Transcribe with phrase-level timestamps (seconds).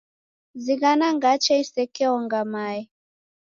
[0.63, 2.81] Zighana ngache isekeonga mae.